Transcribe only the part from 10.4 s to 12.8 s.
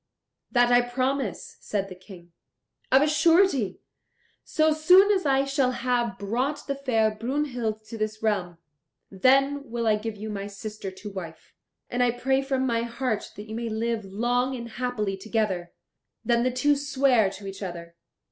sister to wife; and I pray from